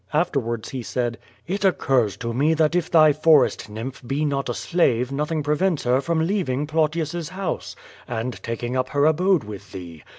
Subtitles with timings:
[0.13, 4.53] Afterwards he said: "It occurs to me that if thy forest nymph be not a
[4.55, 7.75] slave nothing prevents her from leaving Plautius's house,
[8.07, 10.01] and tak ing up her abode with thee.